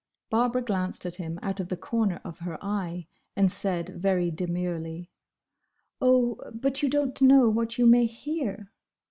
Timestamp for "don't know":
6.89-7.49